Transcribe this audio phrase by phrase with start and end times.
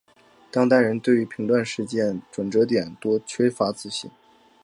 [0.49, 4.09] 当代人对于评断事件转捩点多缺乏自信。